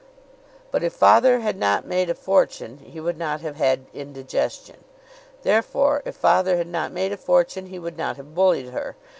[0.71, 4.77] But, if father had not made a fortune he would not have had indigestion.
[5.43, 8.95] Therefore, if father had not made a fortune he would not have bullied her.